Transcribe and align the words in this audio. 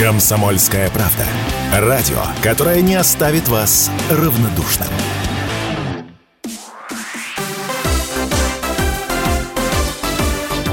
Комсомольская 0.00 0.88
правда. 0.88 1.26
Радио, 1.74 2.22
которое 2.42 2.80
не 2.80 2.94
оставит 2.94 3.48
вас 3.48 3.90
равнодушным. 4.10 4.88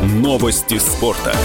Новости 0.02 0.78
спорта. 0.78 1.36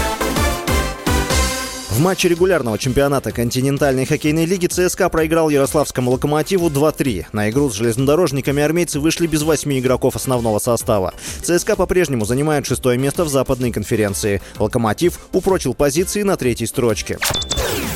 В 1.89 1.99
матче 1.99 2.29
регулярного 2.29 2.79
чемпионата 2.79 3.33
континентальной 3.33 4.05
хоккейной 4.05 4.45
лиги 4.45 4.67
ЦСКА 4.67 5.09
проиграл 5.09 5.49
Ярославскому 5.49 6.11
«Локомотиву» 6.11 6.69
2-3. 6.69 7.25
На 7.33 7.49
игру 7.49 7.69
с 7.69 7.73
железнодорожниками 7.73 8.63
армейцы 8.63 9.01
вышли 9.01 9.27
без 9.27 9.43
восьми 9.43 9.77
игроков 9.77 10.15
основного 10.15 10.59
состава. 10.59 11.13
ЦСКА 11.41 11.75
по-прежнему 11.75 12.23
занимает 12.23 12.65
шестое 12.65 12.97
место 12.97 13.25
в 13.25 13.29
западной 13.29 13.71
конференции. 13.71 14.41
«Локомотив» 14.57 15.19
упрочил 15.33 15.73
позиции 15.73 16.23
на 16.23 16.37
третьей 16.37 16.67
строчке. 16.67 17.19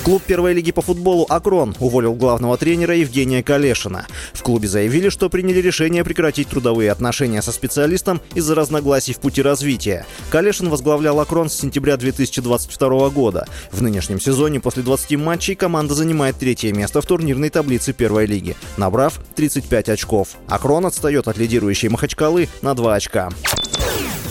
Клуб 0.08 0.24
первой 0.24 0.54
лиги 0.54 0.72
по 0.72 0.82
футболу 0.82 1.26
«Акрон» 1.28 1.76
уволил 1.82 2.14
главного 2.14 2.56
тренера 2.56 2.96
Евгения 2.96 3.44
Калешина. 3.44 4.08
В 4.32 4.42
клубе 4.42 4.70
заявили, 4.70 5.10
что 5.10 5.30
приняли 5.30 5.60
решение 5.60 6.06
прекратить 6.06 6.48
трудовые 6.48 6.94
отношения 6.94 7.42
со 7.42 7.52
специалистом 7.52 8.22
из-за 8.34 8.56
разногласий 8.56 9.12
в 9.12 9.20
пути 9.20 9.42
развития. 9.42 10.06
Калешин 10.30 10.70
возглавлял 10.70 11.20
«Акрон» 11.20 11.50
с 11.50 11.56
сентября 11.56 11.98
2022 11.98 13.10
года. 13.10 13.48
В 13.74 13.82
нынешнем 13.82 14.22
сезоне 14.22 14.62
после 14.62 14.82
20 14.82 15.18
матчей 15.18 15.56
команда 15.56 15.94
занимает 15.94 16.38
третье 16.38 16.72
место 16.72 17.02
в 17.02 17.06
турнирной 17.06 17.50
таблице 17.50 17.92
первой 17.92 18.28
лиги, 18.28 18.56
набрав 18.78 19.20
35 19.36 19.90
очков. 19.90 20.38
«Акрон» 20.48 20.86
отстает 20.86 21.28
от 21.28 21.38
лидирующей 21.38 21.90
Махачкалы 21.90 22.48
на 22.62 22.76
2 22.76 22.96
очка. 22.96 23.30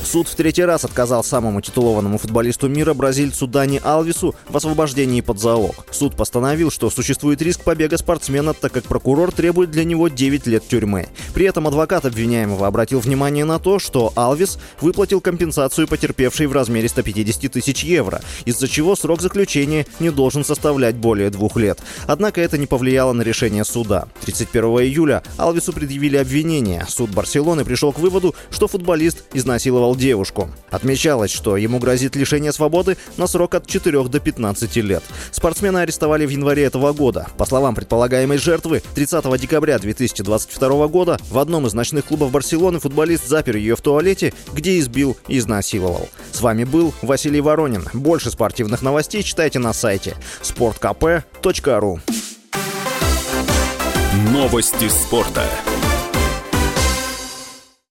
Суд 0.06 0.28
в 0.28 0.36
третий 0.36 0.64
раз 0.64 0.84
отказал 0.84 1.24
самому 1.24 1.60
титулованному 1.60 2.18
футболисту 2.18 2.68
мира 2.68 2.94
бразильцу 2.94 3.48
Дани 3.48 3.80
Алвису 3.82 4.36
в 4.48 4.56
освобождении 4.56 5.20
под 5.20 5.40
залог. 5.40 5.84
Суд 5.90 6.14
постановил, 6.14 6.70
что 6.70 6.90
существует 6.90 7.42
риск 7.42 7.62
побега 7.62 7.98
спортсмена, 7.98 8.54
так 8.54 8.70
как 8.70 8.84
прокурор 8.84 9.32
требует 9.32 9.72
для 9.72 9.82
него 9.82 10.06
9 10.06 10.46
лет 10.46 10.68
тюрьмы. 10.68 11.08
При 11.34 11.46
этом 11.46 11.66
адвокат 11.66 12.04
обвиняемого 12.04 12.68
обратил 12.68 13.00
внимание 13.00 13.44
на 13.44 13.58
то, 13.58 13.80
что 13.80 14.12
Алвис 14.14 14.58
выплатил 14.80 15.20
компенсацию 15.20 15.88
потерпевшей 15.88 16.46
в 16.46 16.52
размере 16.52 16.88
150 16.88 17.50
тысяч 17.50 17.82
евро, 17.82 18.20
из-за 18.44 18.68
чего 18.68 18.94
срок 18.94 19.20
заключения 19.20 19.86
не 19.98 20.10
должен 20.10 20.44
составлять 20.44 20.94
более 20.94 21.30
двух 21.30 21.56
лет. 21.56 21.80
Однако 22.06 22.40
это 22.40 22.58
не 22.58 22.66
повлияло 22.66 23.12
на 23.12 23.22
решение 23.22 23.64
суда. 23.64 24.06
31 24.20 24.64
июля 24.82 25.24
Алвису 25.36 25.72
предъявили 25.72 26.16
обвинение. 26.16 26.86
Суд 26.88 27.10
Барселоны 27.10 27.64
пришел 27.64 27.92
к 27.92 27.98
выводу, 27.98 28.36
что 28.52 28.68
футболист 28.68 29.24
изнасиловал 29.34 29.95
девушку. 29.96 30.50
Отмечалось, 30.70 31.30
что 31.30 31.56
ему 31.56 31.78
грозит 31.78 32.16
лишение 32.16 32.52
свободы 32.52 32.96
на 33.16 33.26
срок 33.26 33.54
от 33.54 33.66
4 33.66 34.04
до 34.04 34.20
15 34.20 34.76
лет. 34.76 35.02
Спортсмена 35.32 35.82
арестовали 35.82 36.26
в 36.26 36.30
январе 36.30 36.64
этого 36.64 36.92
года. 36.92 37.26
По 37.36 37.46
словам 37.46 37.74
предполагаемой 37.74 38.38
жертвы, 38.38 38.82
30 38.94 39.40
декабря 39.40 39.78
2022 39.78 40.88
года 40.88 41.18
в 41.30 41.38
одном 41.38 41.66
из 41.66 41.74
ночных 41.74 42.04
клубов 42.06 42.30
Барселоны 42.30 42.80
футболист 42.80 43.26
запер 43.26 43.56
ее 43.56 43.76
в 43.76 43.80
туалете, 43.80 44.32
где 44.52 44.78
избил 44.78 45.16
и 45.28 45.38
изнасиловал. 45.38 46.08
С 46.32 46.40
вами 46.40 46.64
был 46.64 46.94
Василий 47.02 47.40
Воронин. 47.40 47.84
Больше 47.92 48.30
спортивных 48.30 48.82
новостей 48.82 49.22
читайте 49.22 49.58
на 49.58 49.72
сайте 49.72 50.16
sportkp.ru 50.42 52.00
Новости 54.32 54.88
спорта. 54.88 55.44